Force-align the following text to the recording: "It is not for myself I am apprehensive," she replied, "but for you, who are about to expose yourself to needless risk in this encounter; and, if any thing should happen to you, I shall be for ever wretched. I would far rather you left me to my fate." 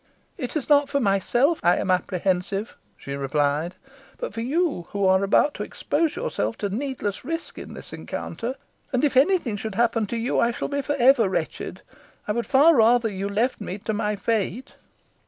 "It 0.35 0.55
is 0.55 0.67
not 0.67 0.89
for 0.89 0.99
myself 0.99 1.59
I 1.63 1.77
am 1.77 1.91
apprehensive," 1.91 2.75
she 2.97 3.13
replied, 3.13 3.75
"but 4.17 4.33
for 4.33 4.41
you, 4.41 4.87
who 4.89 5.05
are 5.05 5.23
about 5.23 5.53
to 5.53 5.63
expose 5.63 6.15
yourself 6.15 6.57
to 6.57 6.69
needless 6.69 7.23
risk 7.23 7.59
in 7.59 7.75
this 7.75 7.93
encounter; 7.93 8.55
and, 8.91 9.03
if 9.05 9.15
any 9.15 9.37
thing 9.37 9.57
should 9.57 9.75
happen 9.75 10.07
to 10.07 10.17
you, 10.17 10.39
I 10.39 10.53
shall 10.53 10.69
be 10.69 10.81
for 10.81 10.95
ever 10.97 11.29
wretched. 11.29 11.83
I 12.27 12.31
would 12.31 12.47
far 12.47 12.73
rather 12.75 13.09
you 13.09 13.29
left 13.29 13.61
me 13.61 13.77
to 13.77 13.93
my 13.93 14.15
fate." 14.15 14.73